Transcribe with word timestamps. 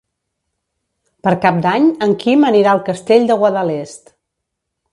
Per 1.27 1.33
Cap 1.43 1.59
d'Any 1.67 1.85
en 2.07 2.15
Quim 2.25 2.47
anirà 2.49 2.73
al 2.73 2.81
Castell 2.89 3.29
de 3.33 3.37
Guadalest. 3.43 4.13